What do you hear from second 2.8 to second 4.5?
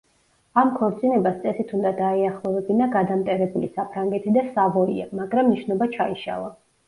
გადამტერებული საფრანგეთი და